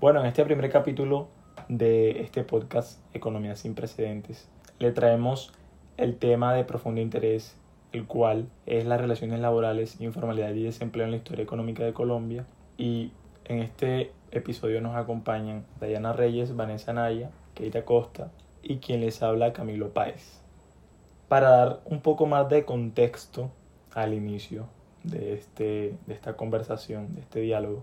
[0.00, 1.26] Bueno, en este primer capítulo
[1.68, 5.52] de este podcast Economía sin precedentes, le traemos
[5.96, 7.56] el tema de profundo interés,
[7.90, 12.46] el cual es las relaciones laborales, informalidad y desempleo en la historia económica de Colombia.
[12.76, 13.10] Y
[13.46, 18.30] en este episodio nos acompañan Dayana Reyes, Vanessa Naya, Keita Costa
[18.62, 20.40] y quien les habla Camilo Páez.
[21.26, 23.50] Para dar un poco más de contexto
[23.94, 24.68] al inicio
[25.02, 27.82] de, este, de esta conversación, de este diálogo,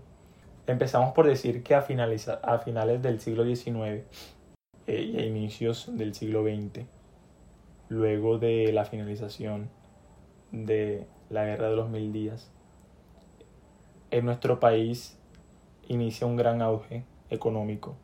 [0.66, 4.04] empezamos por decir que a, a finales del siglo XIX
[4.86, 6.84] eh, y a inicios del siglo XX,
[7.88, 9.70] luego de la finalización
[10.50, 12.50] de la Guerra de los Mil Días,
[14.10, 15.18] en nuestro país
[15.88, 17.96] inicia un gran auge económico,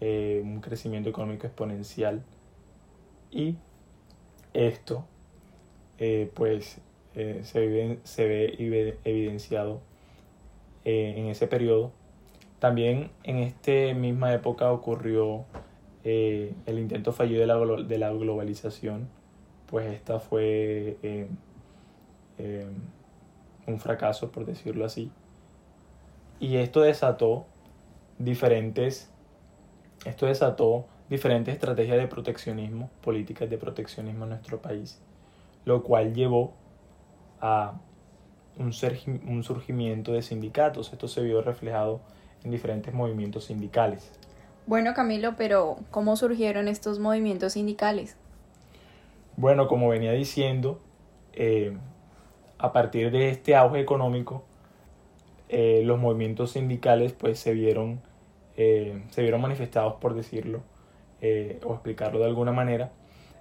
[0.00, 2.22] eh, un crecimiento económico exponencial
[3.30, 3.56] y
[4.54, 5.04] esto
[5.98, 6.80] eh, pues
[7.14, 9.82] se, se, ve evidenciado
[10.84, 11.92] en ese periodo.
[12.58, 15.44] También en esta misma época ocurrió
[16.04, 19.08] el intento fallido de la, de la globalización,
[19.66, 20.96] pues esta fue
[23.66, 25.10] un fracaso, por decirlo así.
[26.38, 27.46] Y esto desató
[28.18, 29.10] diferentes,
[30.04, 35.00] esto desató diferentes estrategias de proteccionismo, políticas de proteccionismo en nuestro país,
[35.64, 36.54] lo cual llevó
[37.40, 37.80] a
[38.58, 38.72] un,
[39.26, 40.92] un surgimiento de sindicatos.
[40.92, 42.00] Esto se vio reflejado
[42.44, 44.12] en diferentes movimientos sindicales.
[44.66, 48.16] Bueno, Camilo, pero ¿cómo surgieron estos movimientos sindicales?
[49.36, 50.80] Bueno, como venía diciendo,
[51.32, 51.76] eh,
[52.58, 54.44] a partir de este auge económico,
[55.48, 58.00] eh, los movimientos sindicales pues se vieron,
[58.56, 60.62] eh, se vieron manifestados, por decirlo,
[61.64, 62.92] o explicarlo de alguna manera.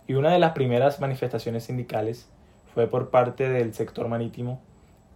[0.07, 2.29] Y una de las primeras manifestaciones sindicales
[2.73, 4.59] fue por parte del sector marítimo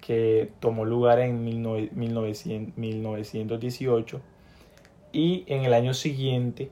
[0.06, 4.22] que tomó lugar en 1918
[5.14, 6.72] y en el año siguiente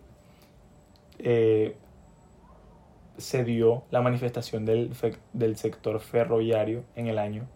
[3.17, 4.91] se dio la manifestación del,
[5.33, 7.47] del sector ferroviario en el año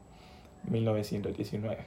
[0.69, 1.77] 1919,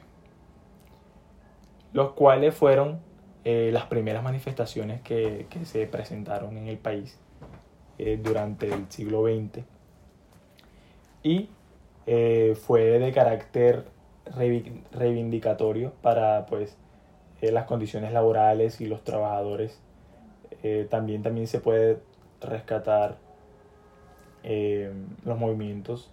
[1.93, 3.00] los cuales fueron
[3.44, 7.19] eh, las primeras manifestaciones que, que, se presentaron en el país
[7.98, 9.65] eh, durante el siglo XX
[11.22, 11.48] y
[12.09, 13.85] eh, fue de carácter
[14.93, 16.77] reivindicatorio para pues
[17.41, 19.81] las condiciones laborales y los trabajadores
[20.91, 21.99] también también se puede
[22.41, 23.17] rescatar
[24.45, 24.93] eh,
[25.25, 26.11] los movimientos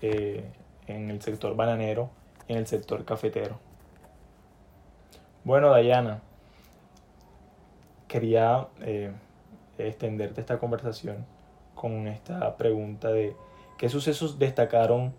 [0.00, 0.44] eh,
[0.86, 2.10] en el sector bananero
[2.46, 3.58] y en el sector cafetero.
[5.44, 6.20] Bueno, Dayana,
[8.06, 9.12] quería eh,
[9.76, 11.26] extenderte esta conversación
[11.74, 13.36] con esta pregunta de
[13.76, 15.14] qué sucesos destacaron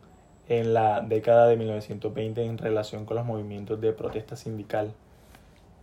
[0.49, 4.91] en la década de 1920 en relación con los movimientos de protesta sindical.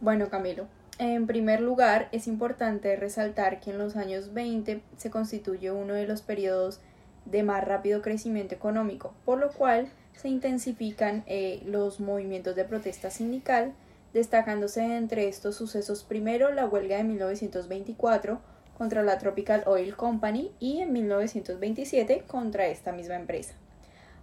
[0.00, 0.66] Bueno, Camilo,
[0.98, 6.06] en primer lugar, es importante resaltar que en los años 20 se constituye uno de
[6.06, 6.80] los periodos
[7.24, 13.10] de más rápido crecimiento económico, por lo cual se intensifican eh, los movimientos de protesta
[13.10, 13.72] sindical,
[14.14, 18.40] destacándose entre estos sucesos primero la huelga de 1924
[18.76, 23.54] contra la Tropical Oil Company y en 1927 contra esta misma empresa.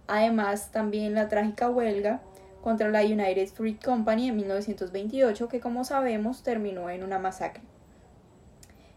[0.06, 2.20] Además, también la trágica huelga
[2.62, 7.62] contra la United Fruit Company en 1928 que como sabemos terminó en una masacre.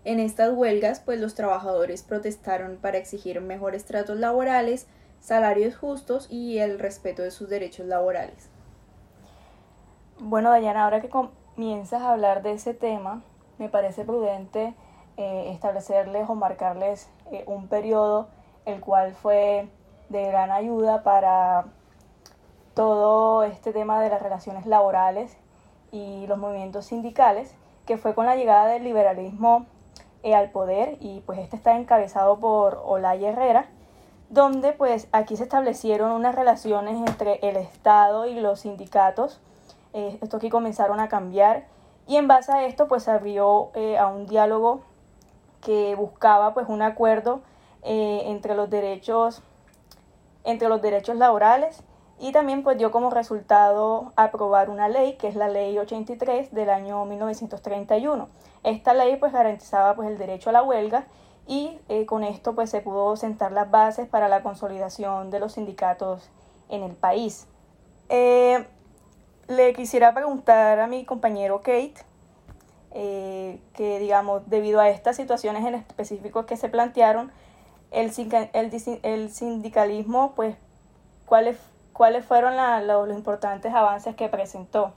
[0.06, 4.88] En estas huelgas, pues los trabajadores protestaron para exigir mejores tratos laborales,
[5.19, 8.50] salarios justos y el respeto de sus derechos laborales.
[10.19, 13.22] Bueno, Dayana, ahora que comienzas a hablar de ese tema,
[13.57, 14.74] me parece prudente
[15.18, 18.29] eh, establecerles o marcarles eh, un periodo
[18.66, 19.68] el cual fue
[20.09, 21.66] de gran ayuda para
[22.73, 25.35] todo este tema de las relaciones laborales
[25.91, 27.53] y los movimientos sindicales,
[27.85, 29.66] que fue con la llegada del liberalismo
[30.23, 33.68] eh, al poder y pues este está encabezado por Olaya Herrera,
[34.29, 39.39] donde pues aquí se establecieron unas relaciones entre el Estado y los sindicatos,
[39.94, 41.66] eh, esto aquí comenzaron a cambiar
[42.07, 44.81] y en base a esto pues se abrió eh, a un diálogo
[45.62, 47.42] que buscaba pues un acuerdo
[47.89, 49.42] entre los derechos
[50.48, 51.84] entre los derechos laborales
[52.20, 56.70] y también pues dio como resultado aprobar una ley que es la ley 83 del
[56.70, 58.30] año 1931.
[58.64, 61.06] Esta ley pues garantizaba pues el derecho a la huelga
[61.46, 65.54] y eh, con esto pues se pudo sentar las bases para la consolidación de los
[65.54, 66.30] sindicatos
[66.70, 67.48] en el país.
[68.10, 68.66] Eh,
[69.50, 71.96] le quisiera preguntar a mi compañero Kate
[72.92, 77.32] eh, que digamos debido a estas situaciones en específico que se plantearon
[77.92, 78.12] el,
[78.54, 80.56] el, el sindicalismo pues
[81.25, 81.57] cuáles
[81.98, 82.56] ¿Cuáles fueron
[82.86, 84.94] los, importantes avances que presentó?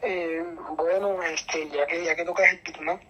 [0.00, 0.44] Eh,
[0.76, 3.00] bueno, este, ya que ya que tocas el tema,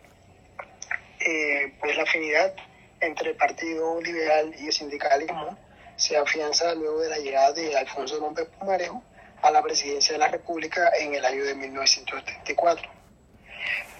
[1.20, 2.54] eh, pues la afinidad
[3.02, 5.58] entre el Partido Liberal y el sindicalismo
[5.96, 9.02] se afianza luego de la llegada de Alfonso López Pumarejo
[9.42, 12.90] a la presidencia de la República en el año de 1974.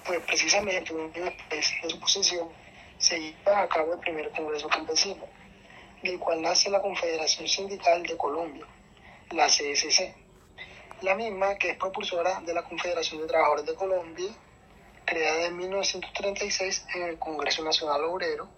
[0.07, 2.49] Pues precisamente un año después de su posesión
[2.99, 5.25] se lleva a cabo el primer Congreso Campesino,
[6.03, 8.67] del cual nace la Confederación Sindical de Colombia,
[9.31, 10.15] la CSC,
[11.03, 14.31] la misma que es propulsora de la Confederación de Trabajadores de Colombia,
[15.05, 18.49] creada en 1936 en el Congreso Nacional Obrero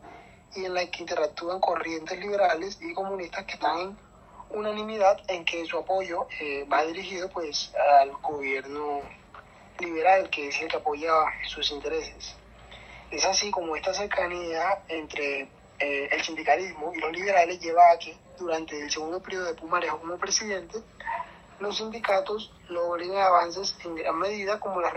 [0.56, 3.96] y en la que interactúan corrientes liberales y comunistas que están
[4.50, 9.02] unanimidad en que su apoyo eh, va dirigido pues al gobierno
[9.78, 11.12] liberal que es el que apoya
[11.46, 12.34] sus intereses.
[13.10, 15.48] Es así como esta cercanía entre
[15.80, 19.98] eh, el sindicalismo y los liberales lleva a que durante el segundo periodo de Pumarejo
[19.98, 20.78] como presidente,
[21.58, 24.92] los sindicatos logren avances en gran medida como la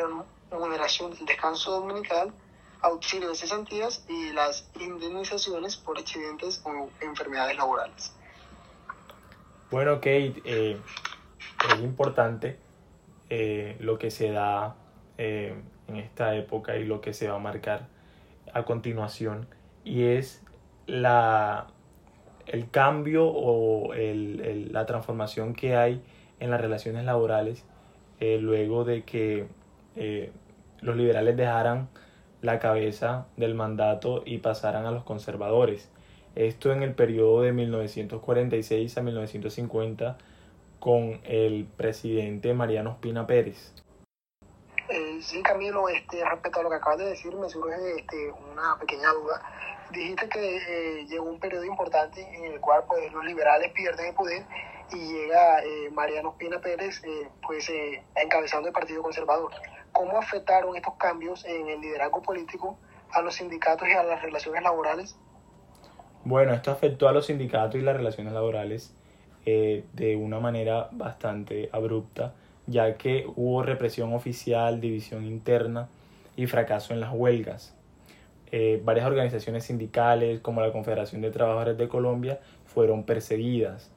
[0.51, 2.33] remuneración del descanso dominical,
[2.81, 8.13] auxilio de cesantías y las indemnizaciones por accidentes o enfermedades laborales.
[9.71, 10.77] Bueno, Kate, eh,
[11.69, 12.59] es importante
[13.29, 14.75] eh, lo que se da
[15.17, 17.92] en esta época y lo que se va a marcar
[18.53, 19.47] a continuación
[19.83, 20.41] y es
[20.87, 21.67] la,
[22.47, 26.01] el cambio o el, el, la transformación que hay
[26.39, 27.65] en las relaciones laborales
[28.19, 29.47] luego de que
[30.81, 31.89] los liberales dejaran
[32.41, 35.89] la cabeza del mandato y pasaran a los conservadores.
[36.35, 40.17] Esto en el periodo de 1946 a 1950
[40.79, 43.73] con el presidente Mariano Espina Pérez.
[44.89, 48.77] Eh, sí, Camilo, este, respecto a lo que acabas de decir, me surge este, una
[48.79, 49.41] pequeña duda.
[49.91, 54.15] Dijiste que eh, llegó un periodo importante en el cual pues, los liberales pierden el
[54.15, 54.45] poder
[54.91, 59.51] y llega eh, Mariano Espina Pérez eh, pues, eh, encabezando el Partido Conservador.
[59.91, 62.77] ¿Cómo afectaron estos cambios en el liderazgo político
[63.11, 65.15] a los sindicatos y a las relaciones laborales?
[66.25, 68.95] Bueno, esto afectó a los sindicatos y las relaciones laborales
[69.45, 72.33] de una manera bastante abrupta,
[72.67, 75.89] ya que hubo represión oficial, división interna
[76.35, 77.75] y fracaso en las huelgas.
[78.51, 83.91] Eh, varias organizaciones sindicales, como la Confederación de Trabajadores de Colombia, fueron perseguidas.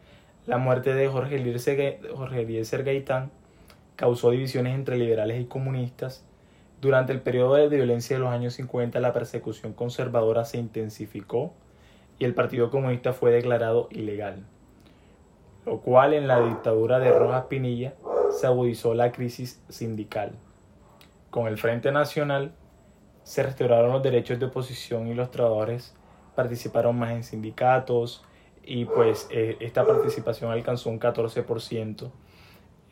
[0.46, 3.30] La muerte de Jorge Eliezer Gaitán
[3.96, 6.24] causó divisiones entre liberales y comunistas.
[6.80, 11.52] Durante el periodo de violencia de los años 50, la persecución conservadora se intensificó
[12.18, 14.44] y el Partido Comunista fue declarado ilegal,
[15.64, 17.94] lo cual en la dictadura de Rojas Pinilla
[18.36, 20.32] se agudizó la crisis sindical.
[21.30, 22.52] Con el Frente Nacional
[23.24, 25.94] se restauraron los derechos de oposición y los trabajadores
[26.34, 28.22] participaron más en sindicatos
[28.62, 32.10] y pues eh, esta participación alcanzó un 14%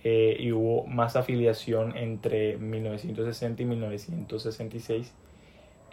[0.02, 5.14] eh, y hubo más afiliación entre 1960 y 1966.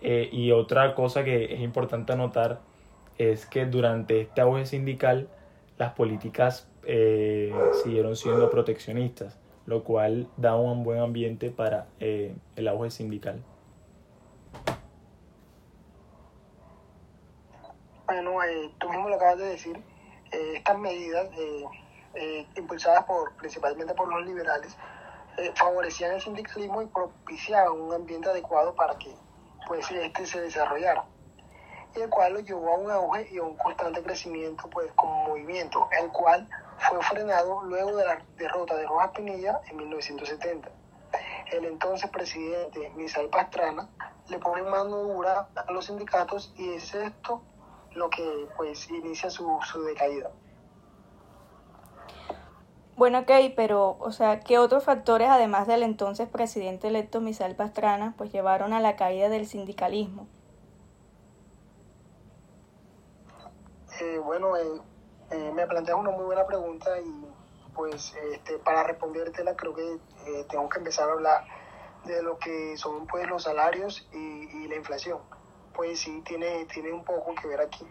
[0.03, 2.61] Eh, y otra cosa que es importante anotar
[3.17, 5.29] es que durante este auge sindical
[5.81, 7.51] las políticas eh,
[7.81, 13.41] siguieron siendo proteccionistas, lo cual da un buen ambiente para eh, el auge sindical.
[18.05, 19.75] Bueno, eh, tú mismo lo acabas de decir,
[20.31, 21.27] eh, estas medidas
[22.13, 24.77] eh, impulsadas por, principalmente por los liberales
[25.55, 29.15] favorecían el sindicalismo y propiciaban un ambiente adecuado para que
[29.65, 31.05] pues, este se desarrollara
[31.95, 35.87] el cual lo llevó a un auge y a un constante crecimiento pues como movimiento,
[36.01, 40.69] el cual fue frenado luego de la derrota de Rojas Pinilla en 1970.
[41.51, 43.89] El entonces presidente Misael Pastrana
[44.29, 47.41] le pone mano dura a los sindicatos y es esto
[47.93, 50.31] lo que pues inicia su, su decaída.
[52.95, 58.13] Bueno, ok, pero, o sea, ¿qué otros factores, además del entonces presidente electo Misael Pastrana,
[58.17, 60.27] pues llevaron a la caída del sindicalismo?
[64.01, 67.23] Eh, bueno, eh, me planteas una muy buena pregunta y
[67.75, 71.45] pues este, para respondértela creo que eh, tengo que empezar a hablar
[72.05, 75.19] de lo que son pues los salarios y, y la inflación.
[75.75, 77.85] Pues sí, tiene, tiene un poco que ver aquí.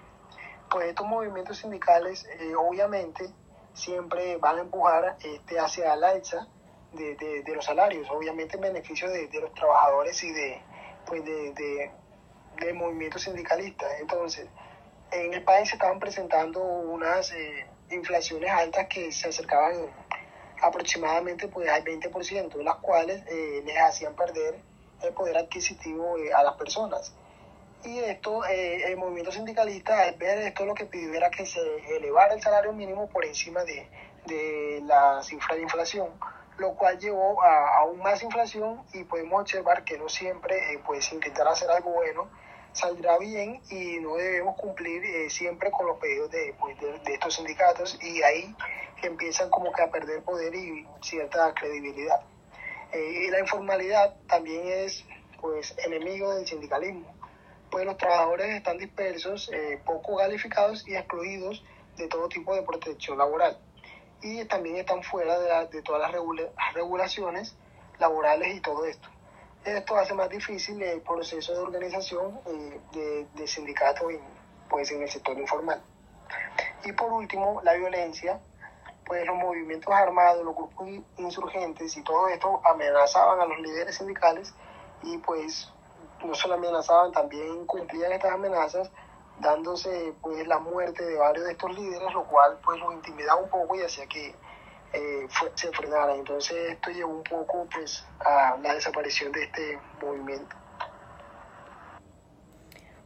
[0.68, 3.30] Pues estos movimientos sindicales eh, obviamente
[3.72, 6.48] siempre van a empujar este, hacia la alza
[6.92, 10.60] de, de, los salarios, obviamente en beneficio de, los trabajadores y de,
[11.06, 11.92] pues de,
[12.58, 13.92] de movimientos sindicalistas.
[14.00, 14.48] Entonces,
[15.12, 19.74] en el país se estaban presentando unas eh, inflaciones altas que se acercaban
[20.62, 24.60] aproximadamente pues, al 20%, las cuales eh, les hacían perder
[25.02, 27.14] el poder adquisitivo eh, a las personas.
[27.82, 31.60] Y esto, el movimiento sindicalista, al ver esto, lo que pidió era que se
[31.96, 33.88] elevara el salario mínimo por encima de,
[34.26, 36.08] de la cifra de inflación,
[36.58, 41.12] lo cual llevó a aún más inflación y podemos observar que no siempre eh, pues
[41.12, 42.28] intentar hacer algo bueno
[42.72, 47.34] saldrá bien y no debemos cumplir eh, siempre con los pedidos pues, de, de, estos
[47.34, 48.54] sindicatos y ahí
[49.02, 52.20] empiezan como que a perder poder y cierta credibilidad.
[52.92, 55.04] Eh, y la informalidad también es
[55.40, 57.14] pues enemigo del sindicalismo,
[57.70, 61.64] pues los trabajadores están dispersos, eh, poco calificados y excluidos
[61.96, 63.58] de todo tipo de protección laboral.
[64.22, 66.12] Y también están fuera de, de todas las
[66.74, 67.56] regulaciones
[67.98, 69.08] laborales y todo esto.
[69.64, 74.20] Esto hace más difícil el proceso de organización eh, de, de sindicatos en,
[74.68, 75.82] pues, en el sector informal.
[76.84, 78.40] Y por último, la violencia,
[79.04, 80.88] pues los movimientos armados, los grupos
[81.18, 84.54] insurgentes y todo esto amenazaban a los líderes sindicales
[85.02, 85.70] y pues
[86.24, 88.90] no solo amenazaban, también cumplían estas amenazas
[89.40, 93.48] dándose pues la muerte de varios de estos líderes, lo cual pues los intimidaba un
[93.48, 94.34] poco y hacía que
[94.92, 96.14] eh, se frenara.
[96.14, 100.56] Entonces esto llevó un poco pues a la desaparición de este movimiento.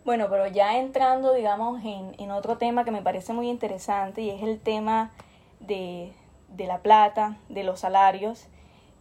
[0.04, 4.30] Bueno, pero ya entrando, digamos, en, en otro tema que me parece muy interesante y
[4.30, 5.12] es el tema
[5.60, 6.12] de,
[6.48, 8.46] de la plata, de los salarios.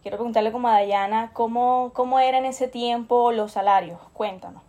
[0.02, 3.98] Quiero preguntarle como a Dayana, ¿cómo, cómo eran en ese tiempo los salarios?
[4.12, 4.62] Cuéntanos.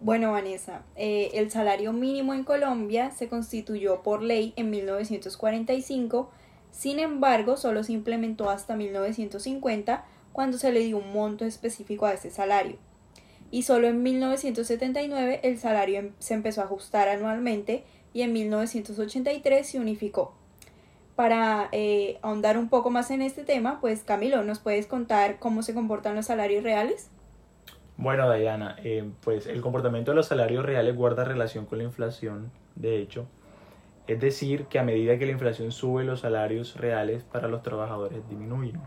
[0.00, 6.30] Bueno, Vanessa, eh, el salario mínimo en Colombia se constituyó por ley en 1945
[6.70, 12.12] sin embargo, solo se implementó hasta 1950 cuando se le dio un monto específico a
[12.12, 12.76] ese salario.
[13.50, 19.66] Y solo en 1979 el salario em, se empezó a ajustar anualmente y en 1983
[19.66, 20.34] se unificó.
[21.16, 25.62] Para eh, ahondar un poco más en este tema, pues Camilo, ¿nos puedes contar cómo
[25.62, 27.10] se comportan los salarios reales?
[27.96, 32.52] Bueno, Diana, eh, pues el comportamiento de los salarios reales guarda relación con la inflación,
[32.76, 33.26] de hecho,
[34.08, 38.26] es decir, que a medida que la inflación sube, los salarios reales para los trabajadores
[38.28, 38.80] disminuyen.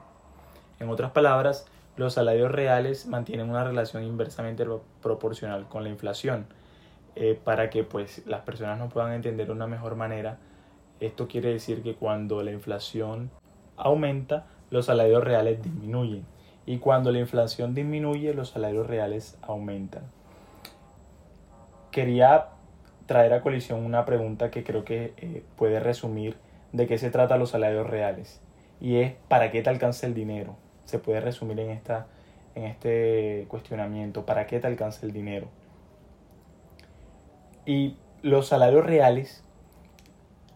[0.80, 4.66] En otras palabras, los salarios reales mantienen una relación inversamente
[5.02, 6.48] proporcional con la inflación.
[7.16, 10.40] Eh, para que pues, las personas no puedan entender de una mejor manera,
[11.00, 13.30] esto quiere decir que cuando la inflación
[13.78, 16.26] aumenta, los salarios reales disminuyen.
[16.66, 20.04] Y cuando la inflación disminuye, los salarios reales aumentan.
[21.92, 22.48] Quería
[23.06, 26.38] traer a colisión una pregunta que creo que eh, puede resumir
[26.72, 28.42] de qué se trata los salarios reales.
[28.80, 30.56] Y es, ¿para qué te alcanza el dinero?
[30.86, 32.08] Se puede resumir en, esta,
[32.56, 35.48] en este cuestionamiento, ¿para qué te alcanza el dinero?
[37.66, 39.44] Y los salarios reales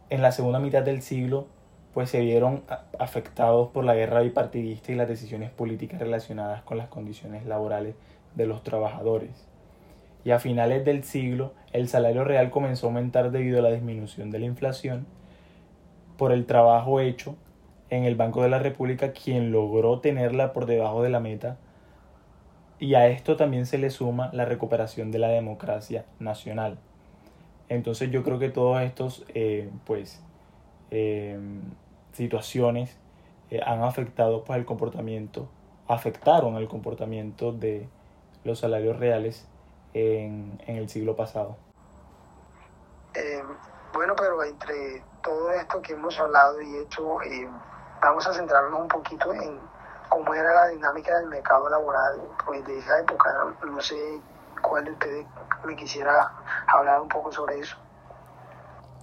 [0.10, 1.48] en la segunda mitad del siglo
[1.94, 2.64] pues se vieron
[3.00, 7.96] afectados por la guerra bipartidista y las decisiones políticas relacionadas con las condiciones laborales
[8.36, 9.48] de los trabajadores
[10.26, 14.32] y a finales del siglo el salario real comenzó a aumentar debido a la disminución
[14.32, 15.06] de la inflación
[16.18, 17.38] por el trabajo hecho
[17.92, 21.58] en el Banco de la República, quien logró tenerla por debajo de la meta.
[22.80, 26.80] Y a esto también se le suma la recuperación de la democracia nacional.
[27.70, 30.24] Entonces yo creo que todos estos eh, pues,
[30.90, 31.38] eh,
[32.14, 32.98] situaciones
[33.52, 35.48] eh, han afectado pues, el comportamiento,
[35.88, 37.88] afectaron el comportamiento de
[38.44, 39.48] los salarios reales
[39.96, 41.56] en, el siglo pasado?
[43.14, 43.42] Eh,
[43.94, 47.50] bueno, pero entre todo esto que hemos hablado y hecho, eh,
[48.02, 49.58] vamos a centrarnos un poquito en
[50.10, 53.34] cómo era la dinámica del mercado laboral pues, de esa época.
[53.66, 54.22] No, sé
[54.62, 55.26] cuál de ustedes
[55.64, 56.32] me quisiera
[56.68, 57.78] hablar un poco sobre eso.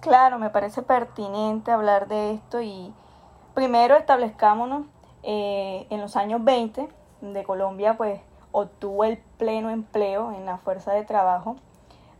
[0.01, 2.93] Claro, me parece pertinente hablar de esto y
[3.55, 4.85] primero establezcámonos
[5.23, 6.87] eh, en los años 20
[7.21, 8.19] de Colombia, pues
[8.53, 11.57] obtuvo el pleno empleo en la fuerza de trabajo,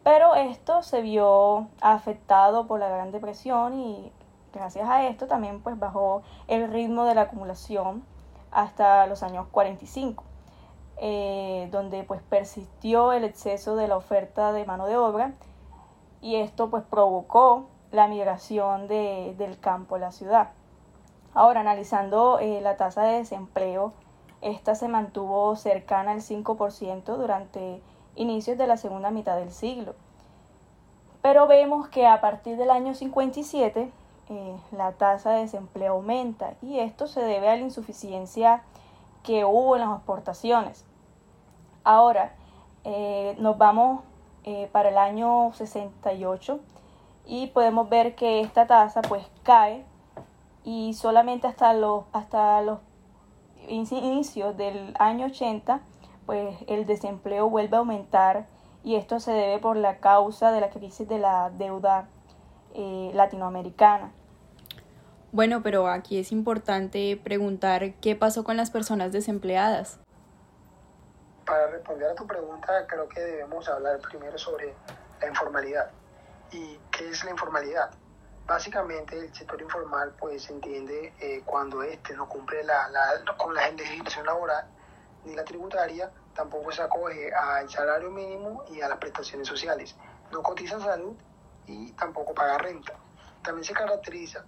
[0.03, 4.11] pero esto se vio afectado por la Gran Depresión y
[4.51, 8.03] gracias a esto también pues bajó el ritmo de la acumulación
[8.51, 10.23] hasta los años 45,
[10.97, 15.33] eh, donde pues persistió el exceso de la oferta de mano de obra
[16.21, 20.49] y esto pues provocó la migración de, del campo a la ciudad.
[21.35, 23.93] Ahora, analizando eh, la tasa de desempleo
[24.43, 27.81] esta se mantuvo cercana al 5% durante
[28.15, 29.95] inicios de la segunda mitad del siglo.
[31.21, 33.89] Pero vemos que a partir del año 57
[34.29, 38.63] eh, la tasa de desempleo aumenta y esto se debe a la insuficiencia
[39.23, 40.85] que hubo en las exportaciones.
[41.85, 42.35] Ahora,
[42.83, 44.01] eh, nos vamos
[44.43, 46.59] eh, para el año 68
[47.25, 49.85] y podemos ver que esta tasa pues cae
[50.65, 52.79] y solamente hasta los, hasta los
[53.69, 55.81] inicio del año 80,
[56.25, 58.47] pues el desempleo vuelve a aumentar
[58.83, 62.07] y esto se debe por la causa de la crisis de la deuda
[62.73, 64.11] eh, latinoamericana.
[65.31, 69.99] Bueno, pero aquí es importante preguntar qué pasó con las personas desempleadas.
[71.45, 74.73] Para responder a tu pregunta, creo que debemos hablar primero sobre
[75.19, 75.89] la informalidad.
[76.51, 77.89] ¿Y qué es la informalidad?
[78.45, 83.53] Básicamente el sector informal pues se entiende eh, cuando éste no cumple la, la, con
[83.53, 84.65] la legislación laboral
[85.23, 89.95] ni la tributaria, tampoco se acoge al salario mínimo y a las prestaciones sociales,
[90.31, 91.15] no cotiza salud
[91.67, 92.93] y tampoco paga renta.
[93.41, 94.43] También se caracteriza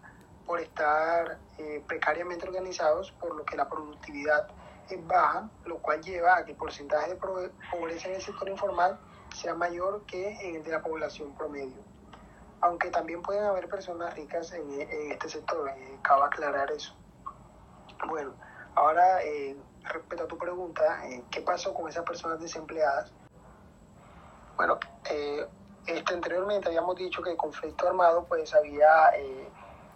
[0.45, 4.47] por estar eh, precariamente organizados, por lo que la productividad
[4.89, 8.99] es baja, lo cual lleva a que el porcentaje de pobreza en el sector informal
[9.33, 11.94] sea mayor que en el de la población promedio.
[12.65, 14.81] Aunque también pueden haber personas ricas en,
[15.12, 16.95] este sector, eh, cabe aclarar eso.
[18.07, 18.34] Bueno,
[18.74, 23.13] ahora eh, respecto a tu pregunta, eh, ¿qué pasó con esas personas desempleadas?
[24.57, 24.79] Bueno,
[25.12, 25.45] eh,
[25.86, 29.48] este, anteriormente habíamos dicho que el conflicto armado pues había eh,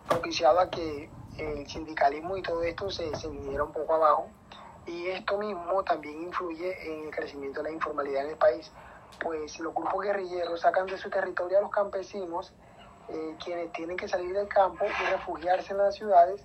[0.07, 1.09] propiciado a que
[1.39, 4.27] el sindicalismo y todo esto se, se viniera un poco abajo
[4.85, 8.71] y esto mismo también influye en el crecimiento de la informalidad en el país,
[9.19, 12.53] pues los grupos guerrilleros sacan de su territorio a los campesinos,
[13.09, 16.43] eh, quienes tienen que salir del campo y refugiarse en las ciudades,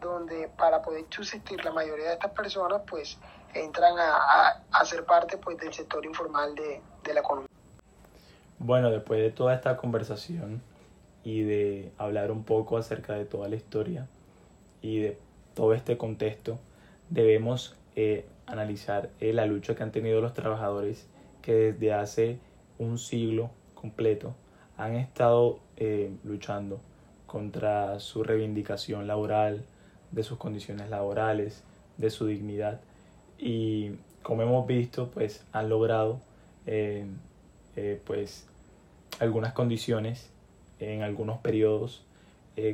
[0.00, 3.18] donde para poder subsistir la mayoría de estas personas pues
[3.54, 7.48] entran a, a, ser parte pues del sector informal de, de la economía.
[8.58, 10.62] Bueno, después de toda esta conversación
[11.24, 14.06] y de hablar un poco acerca de toda la historia
[14.80, 15.18] y de
[15.54, 16.58] todo este contexto,
[17.08, 21.08] debemos eh, analizar eh, la lucha que han tenido los trabajadores
[21.40, 22.38] que desde hace
[22.78, 24.34] un siglo completo
[24.76, 26.80] han estado eh, luchando
[27.26, 29.64] contra su reivindicación laboral,
[30.10, 31.62] de sus condiciones laborales,
[31.96, 32.80] de su dignidad.
[33.38, 33.92] Y
[34.22, 36.20] como hemos visto pues han logrado
[38.04, 38.46] pues
[39.18, 40.30] algunas condiciones
[40.78, 42.04] en algunos periodos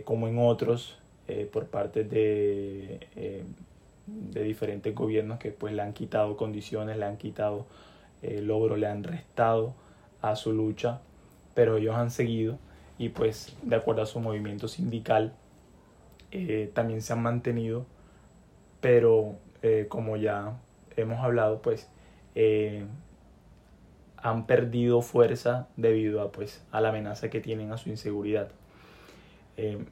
[0.05, 0.99] como en otros
[1.53, 3.01] por parte de
[4.07, 7.67] de diferentes gobiernos que pues le han quitado condiciones, le han quitado
[8.27, 9.75] eh, logro, le han restado
[10.21, 11.01] a su lucha,
[11.55, 12.59] pero ellos han seguido
[12.99, 15.35] y pues de acuerdo a su movimiento sindical
[16.33, 17.87] eh, también se han mantenido,
[18.81, 20.59] pero eh, como ya
[20.97, 21.91] hemos hablado pues
[24.19, 28.49] han perdido fuerza debido a pues a la amenaza que tienen a su inseguridad.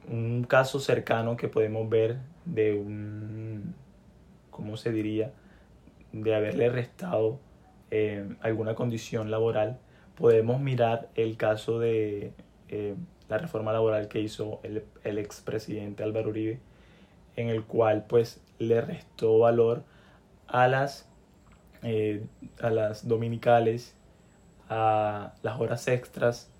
[0.09, 3.73] un caso cercano que podemos ver de un
[4.51, 5.33] ¿cómo se diría?,
[6.13, 7.39] de haberle restado
[7.97, 9.79] eh, alguna condición laboral,
[10.15, 12.33] podemos mirar el caso de
[12.67, 12.95] eh,
[13.29, 16.59] la reforma laboral que hizo el, el expresidente Álvaro Uribe,
[17.37, 19.83] en el cual pues le restó valor
[20.47, 21.07] a las,
[21.83, 22.25] eh,
[22.61, 23.95] a las dominicales,
[24.67, 26.51] a las horas extras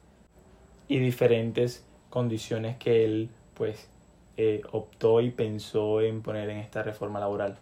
[0.87, 3.89] y diferentes condiciones que él pues
[4.71, 7.57] optó y pensó en poner en esta reforma laboral.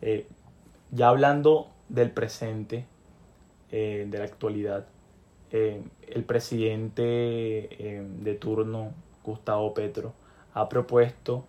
[0.00, 0.26] Eh,
[0.92, 2.86] ya hablando del presente,
[3.70, 4.86] eh, de la actualidad,
[5.50, 8.92] eh, el presidente de turno,
[9.24, 10.14] Gustavo Petro,
[10.54, 11.44] ha propuesto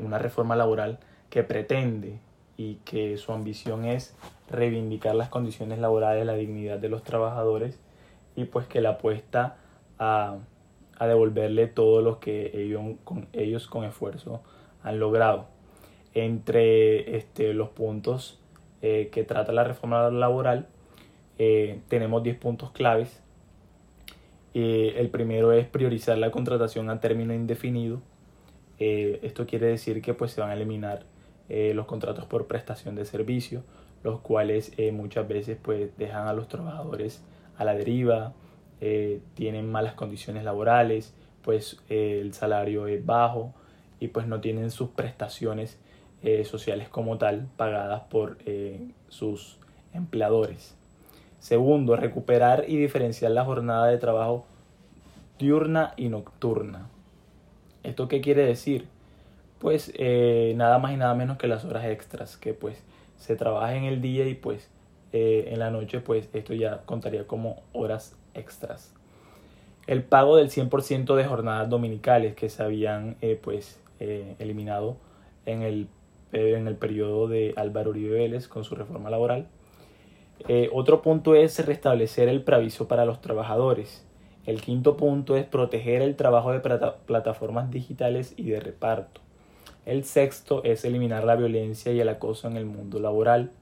[0.00, 2.20] una reforma laboral que pretende
[2.56, 4.14] y que su ambición es
[4.50, 7.78] reivindicar las condiciones laborales, la dignidad de los trabajadores
[8.36, 9.56] y pues que la apuesta
[9.98, 10.36] a,
[10.98, 14.42] a devolverle todo lo que ellos con, ellos con esfuerzo
[14.82, 15.46] han logrado.
[16.14, 18.41] Entre este, los puntos
[18.84, 20.66] eh, que trata la reforma laboral,
[21.38, 23.22] eh, tenemos 10 puntos claves.
[24.54, 28.02] Eh, el primero es priorizar la contratación a término indefinido.
[28.78, 31.04] esto quiere decir que pues, se van a eliminar
[31.48, 33.62] los contratos por prestación de servicio,
[34.02, 37.22] los cuales muchas veces pues, dejan a los trabajadores
[37.56, 38.32] a la deriva,
[39.34, 43.54] tienen malas condiciones laborales, pues el salario es bajo
[44.00, 45.78] y pues no tienen sus prestaciones
[46.24, 49.58] eh, sociales como tal pagadas por eh, sus
[49.92, 50.76] empleadores.
[51.40, 54.46] Segundo, recuperar y diferenciar la jornada de trabajo
[55.40, 56.88] diurna y nocturna.
[57.82, 58.86] ¿Esto qué quiere decir?
[59.58, 62.80] Pues eh, nada más y nada menos que las horas extras, que pues
[63.16, 64.70] se trabaja en el día y pues
[65.14, 68.94] en la noche pues esto ya contaría como horas extras.
[69.88, 73.80] El pago del 100% de jornadas dominicales que se habían pues
[74.38, 74.96] eliminado
[75.44, 75.88] en el
[76.32, 79.46] en el periodo de Álvaro Uribe Vélez con su reforma laboral.
[80.48, 84.04] Eh, otro punto es restablecer el preaviso para los trabajadores.
[84.44, 86.60] El quinto punto es proteger el trabajo de
[87.06, 89.20] plataformas digitales y de reparto.
[89.86, 93.52] El sexto es eliminar la violencia y el acoso en el mundo laboral.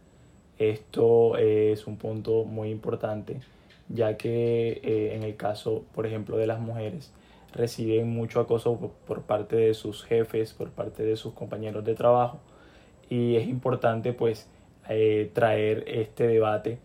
[0.58, 3.40] Esto es un punto muy importante,
[3.88, 7.12] ya que eh, en el caso, por ejemplo, de las mujeres,
[7.52, 12.40] reciben mucho acoso por, parte de sus jefes, por parte de sus compañeros de trabajo
[13.10, 14.48] y es importante pues
[14.88, 16.78] eh, traer este debate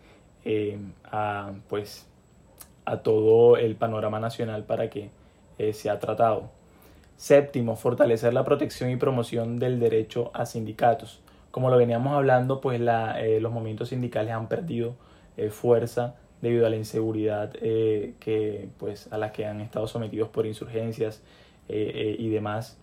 [0.43, 2.07] eh, a pues
[2.83, 5.09] a todo el panorama nacional para que
[5.57, 6.49] eh, sea tratado.
[7.15, 11.21] Séptimo, fortalecer la protección y promoción del derecho a sindicatos.
[11.51, 14.95] Como lo veníamos hablando, pues la, los movimientos sindicales han perdido
[15.51, 21.23] fuerza debido a la inseguridad que, pues, a la que han estado sometidos por insurgencias
[21.69, 22.77] y demás.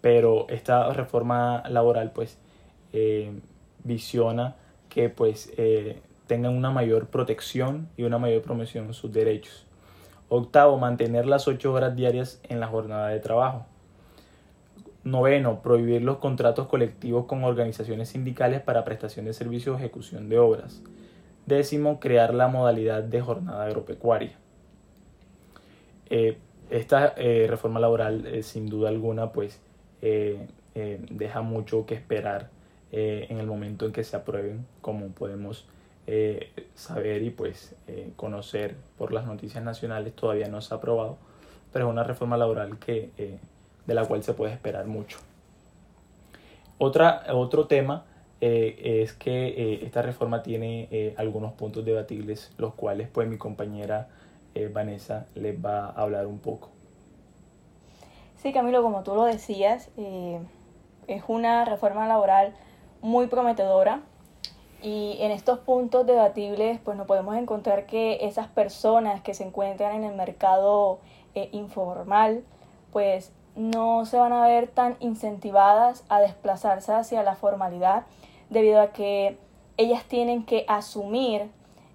[0.00, 2.38] Pero esta reforma laboral pues
[3.86, 4.56] visiona
[4.88, 9.66] que pues eh, tengan una mayor protección y una mayor promoción sus derechos.
[10.28, 13.66] Octavo, mantener las ocho horas diarias en la jornada de trabajo.
[15.04, 20.38] Noveno, prohibir los contratos colectivos con organizaciones sindicales para prestación de servicios o ejecución de
[20.38, 20.82] obras.
[21.46, 24.32] Décimo, crear la modalidad de jornada agropecuaria.
[26.10, 26.38] Eh,
[26.70, 29.60] esta eh, reforma laboral, sin duda alguna, pues
[30.00, 32.50] deja mucho que esperar
[32.92, 35.66] eh, en el momento en que se aprueben, como podemos
[36.06, 41.18] eh, saber y pues eh, conocer por las noticias nacionales, todavía no se ha aprobado,
[41.72, 43.10] pero es una reforma laboral que,
[43.86, 45.18] de la cual se puede esperar mucho.
[46.78, 48.04] Otra, otro tema
[48.40, 54.08] es que esta reforma tiene algunos puntos debatibles, los cuales pues mi compañera
[54.72, 56.75] Vanessa les va a hablar un poco.
[58.36, 59.90] Sí, Camilo, como tú lo decías,
[61.06, 62.54] es una reforma laboral
[63.00, 64.02] muy prometedora
[64.82, 69.96] y en estos puntos debatibles pues nos podemos encontrar que esas personas que se encuentran
[69.96, 71.00] en el mercado
[71.34, 72.44] eh, informal
[72.92, 78.04] pues no se van a ver tan incentivadas a desplazarse hacia la formalidad
[78.50, 79.38] debido a que
[79.78, 81.50] ellas tienen que asumir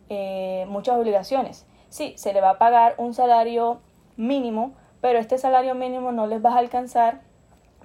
[0.09, 1.65] eh, muchas obligaciones.
[1.89, 3.79] Sí, se le va a pagar un salario
[4.17, 7.21] mínimo, pero este salario mínimo no les va a alcanzar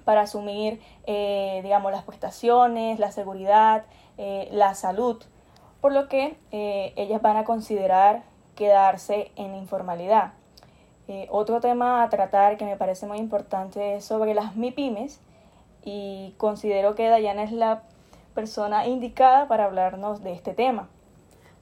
[0.07, 3.83] para asumir, eh, digamos, las prestaciones, la seguridad,
[4.17, 5.21] eh, la salud,
[5.81, 8.23] por lo que eh, ellas van a considerar
[8.55, 10.31] quedarse en informalidad.
[11.29, 15.19] otro tema a tratar que me parece muy importante es sobre las MIPIMES
[15.83, 17.83] y considero que Dayana es la
[18.33, 20.89] persona indicada para hablarnos de este tema.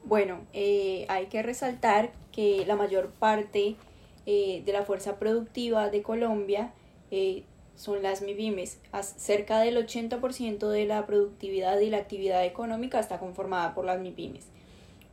[0.04, 3.76] Bueno, hay que resaltar que la mayor parte
[4.26, 6.74] de la fuerza productiva de Colombia
[7.76, 8.80] son las MIPIMES.
[9.18, 14.46] Cerca del 80% de la productividad y la actividad económica está conformada por las MIPIMES.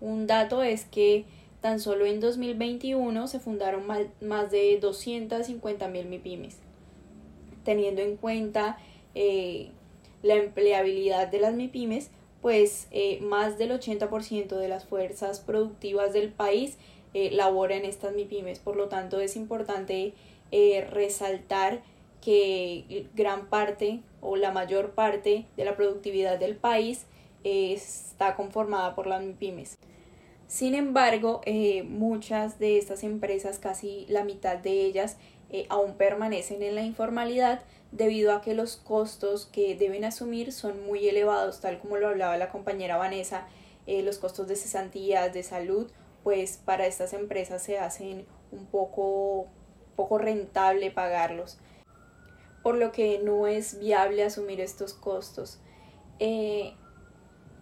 [0.00, 1.24] Un dato es que
[1.60, 6.56] tan solo en 2021 se fundaron más de 250 mil MIPIMES.
[7.64, 8.78] Teniendo en cuenta
[9.14, 9.70] eh,
[10.22, 16.30] la empleabilidad de las MIPIMES, pues eh, más del 80% de las fuerzas productivas del
[16.30, 16.76] país
[17.14, 17.36] eh,
[17.84, 18.58] estas MIPIMES.
[18.58, 20.14] Por lo tanto, es importante
[20.90, 21.82] resaltar
[22.20, 27.06] que gran parte o la mayor parte de la productividad del país
[27.42, 29.78] está conformada por las pymes.
[30.52, 35.16] Sin embargo, eh, muchas de estas empresas, casi la mitad de ellas,
[35.48, 40.84] eh, aún permanecen en la informalidad debido a que los costos que deben asumir son
[40.84, 43.46] muy elevados, tal como lo hablaba la compañera Vanessa,
[43.86, 45.90] eh, los costos de cesantías, de salud,
[46.22, 49.46] pues para estas empresas se hacen un poco,
[49.96, 51.58] poco rentable pagarlos
[52.62, 55.58] por lo que no es viable asumir estos costos.
[56.18, 56.74] Eh,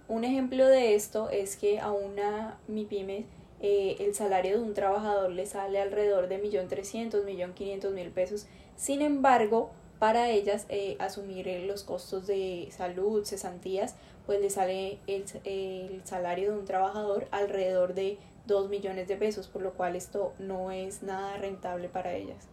[0.09, 3.25] un ejemplo de esto es que a una MIPYME
[3.63, 8.47] eh, el salario de un trabajador le sale alrededor de 1.300.000, 1.500.000 pesos.
[8.77, 13.97] Sin embargo, para ellas eh, asumir los costos de salud, cesantías,
[14.27, 19.49] pues le sale el, el salario de un trabajador alrededor de 2 millones de pesos,
[19.49, 22.49] por lo cual esto no es nada rentable para ellas.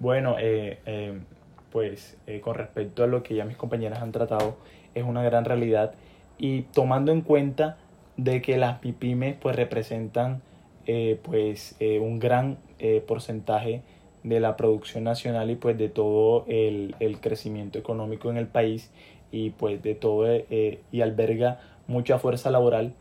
[0.00, 1.18] Bueno, eh, eh,
[1.70, 4.56] pues eh, con respecto a lo que ya mis compañeras han tratado,
[4.94, 5.94] es una gran realidad
[6.38, 7.78] y tomando en cuenta
[8.16, 10.42] de que las MIPIMES pues representan
[11.22, 12.58] pues un gran
[13.06, 13.80] porcentaje
[14.22, 18.90] de la producción nacional y pues de todo el, el crecimiento económico en el país
[19.32, 22.92] y pues de todo y alberga mucha fuerza laboral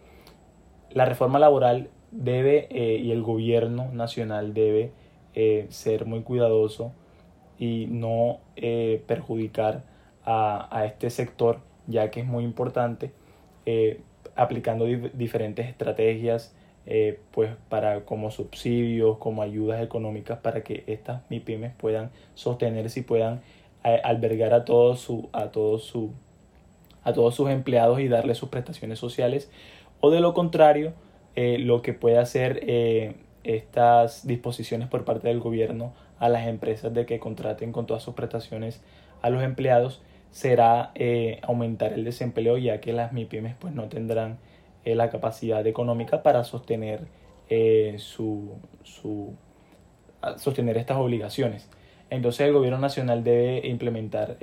[0.93, 4.91] la reforma laboral debe y el gobierno nacional debe
[5.35, 6.91] eh, ser muy cuidadoso
[7.57, 9.83] y no eh, perjudicar
[10.25, 13.11] a, este sector, ya que es muy importante,
[13.65, 14.01] eh,
[14.35, 16.55] aplicando diferentes estrategias,
[17.31, 23.41] pues para como subsidios, como ayudas económicas para que estas MIPIMES puedan sostenerse y puedan
[23.83, 26.11] albergar a todos su, a todos su,
[27.03, 29.49] a todos sus empleados y darles sus prestaciones sociales
[30.05, 30.93] o de lo contrario
[31.35, 32.59] lo que puede hacer
[33.43, 38.13] estas disposiciones por parte del gobierno a las empresas de que contraten con todas sus
[38.13, 38.81] prestaciones
[39.21, 44.39] a los empleados será eh, aumentar el desempleo ya que las MIPIMES pues no tendrán
[44.83, 47.01] eh, la capacidad económica para sostener
[47.49, 49.35] eh, su, su,
[50.37, 51.69] sostener estas obligaciones.
[52.09, 54.37] Entonces el gobierno nacional debe implementar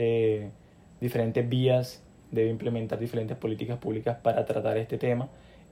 [1.00, 5.28] diferentes vías, debe implementar diferentes políticas públicas para tratar este tema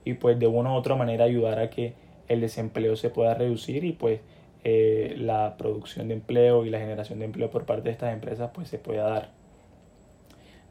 [0.09, 1.93] y pues de una u otra manera ayudar a que
[2.27, 4.21] el desempleo se pueda reducir y pues
[4.63, 8.51] eh, la producción de empleo y la generación de empleo por parte de estas empresas
[8.53, 9.31] pues se pueda dar.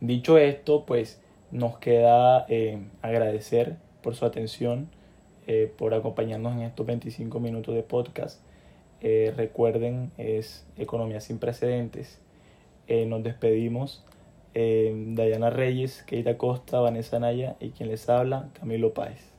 [0.00, 1.20] Dicho esto, pues
[1.50, 4.88] nos queda eh, agradecer por su atención,
[5.46, 8.40] eh, por acompañarnos en estos 25 minutos de podcast.
[9.00, 12.20] recuerden, es Economía sin precedentes.
[12.88, 14.04] nos despedimos.
[14.54, 19.37] Dayana Reyes, Keita Costa, Vanessa Naya y quien les habla, Camilo Páez.